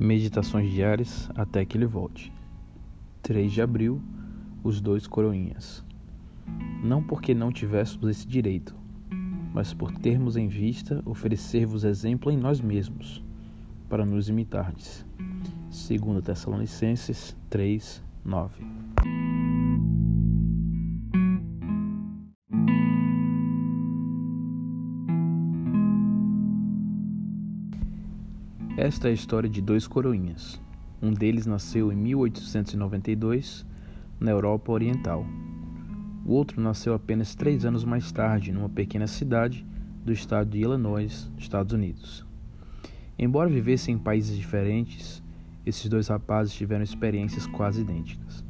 [0.00, 2.32] Meditações diárias até que ele volte.
[3.20, 4.00] 3 de abril,
[4.64, 5.84] os dois coroinhas.
[6.82, 8.74] Não porque não tivéssemos esse direito,
[9.52, 13.22] mas por termos em vista oferecer-vos exemplo em nós mesmos,
[13.90, 15.04] para nos imitardes.
[15.68, 18.64] 2 Tessalonicenses 3, 9.
[28.82, 30.58] Esta é a história de dois coroinhas.
[31.02, 33.66] Um deles nasceu em 1892
[34.18, 35.26] na Europa Oriental.
[36.24, 39.66] O outro nasceu apenas três anos mais tarde numa pequena cidade
[40.02, 42.24] do estado de Illinois, Estados Unidos.
[43.18, 45.22] Embora vivessem em países diferentes,
[45.66, 48.42] esses dois rapazes tiveram experiências quase idênticas.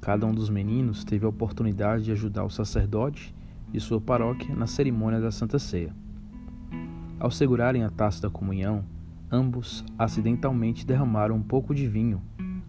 [0.00, 3.34] Cada um dos meninos teve a oportunidade de ajudar o sacerdote
[3.72, 5.92] de sua paróquia na cerimônia da Santa Ceia.
[7.18, 8.84] Ao segurarem a taça da comunhão,
[9.30, 12.20] ambos acidentalmente derramaram um pouco de vinho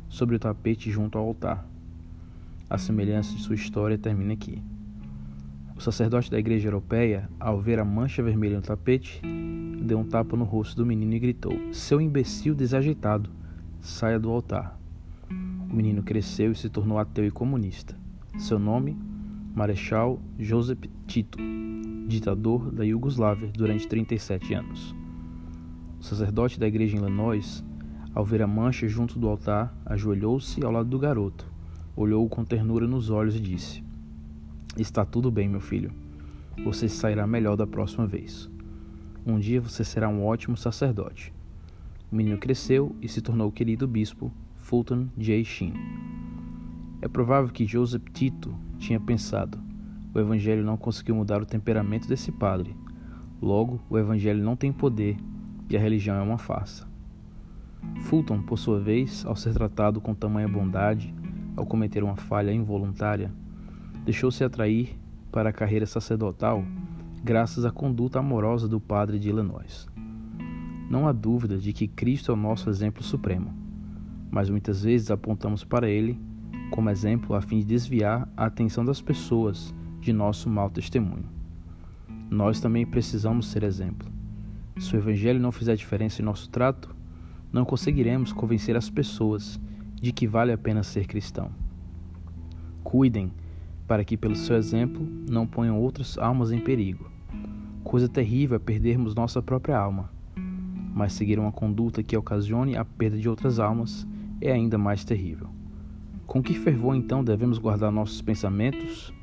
[0.08, 1.66] sobre o tapete junto ao altar.
[2.70, 4.62] A semelhança de sua história termina aqui.
[5.76, 9.22] O sacerdote da igreja europeia, ao ver a mancha vermelha no tapete,
[9.82, 13.30] deu um tapa no rosto do menino e gritou: Seu imbecil desajeitado,
[13.80, 14.80] saia do altar.
[15.70, 17.98] O menino cresceu e se tornou ateu e comunista.
[18.38, 18.96] Seu nome?
[19.56, 21.38] Marechal Joseph Tito,
[22.08, 25.01] ditador da Iugoslávia durante 37 anos.
[26.02, 27.64] O sacerdote da igreja em Illinois,
[28.16, 31.46] ao ver a mancha junto do altar, ajoelhou-se ao lado do garoto,
[31.96, 33.84] olhou-o com ternura nos olhos e disse:
[34.76, 35.92] Está tudo bem, meu filho.
[36.66, 38.50] Você sairá melhor da próxima vez.
[39.24, 41.32] Um dia você será um ótimo sacerdote.
[42.12, 45.44] O menino cresceu e se tornou o querido bispo Fulton J.
[45.44, 45.74] Sheen.
[47.00, 49.60] É provável que Joseph Tito tinha pensado:
[50.16, 52.76] o evangelho não conseguiu mudar o temperamento desse padre.
[53.40, 55.16] Logo, o evangelho não tem poder
[55.72, 56.86] e a religião é uma farsa.
[58.02, 61.14] Fulton, por sua vez, ao ser tratado com tamanha bondade,
[61.56, 63.32] ao cometer uma falha involuntária,
[64.04, 65.00] deixou-se atrair
[65.32, 66.64] para a carreira sacerdotal
[67.24, 69.88] graças à conduta amorosa do padre de Illinois.
[70.90, 73.54] Não há dúvida de que Cristo é o nosso exemplo supremo,
[74.30, 76.20] mas muitas vezes apontamos para ele
[76.70, 81.26] como exemplo a fim de desviar a atenção das pessoas de nosso mau testemunho.
[82.30, 84.21] Nós também precisamos ser exemplo.
[84.78, 86.96] Se o Evangelho não fizer diferença em nosso trato,
[87.52, 89.60] não conseguiremos convencer as pessoas
[90.02, 91.52] de que vale a pena ser cristão.
[92.84, 93.32] Cuidem
[93.88, 97.12] para que, pelo seu exemplo, não ponham outras almas em perigo.
[97.84, 100.10] Coisa terrível é perdermos nossa própria alma,
[100.94, 104.08] mas seguir uma conduta que ocasione a perda de outras almas
[104.40, 105.50] é ainda mais terrível.
[106.26, 109.14] Com que fervor então devemos guardar nossos pensamentos,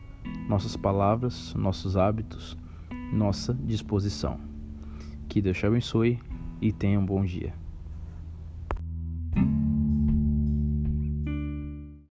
[0.48, 2.56] nossas palavras, nossos hábitos,
[3.12, 4.38] nossa disposição?
[5.28, 6.18] Que Deus te abençoe
[6.60, 7.52] e tenha um bom dia.